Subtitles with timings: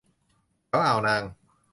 [0.67, 1.23] แถวอ่าวนาง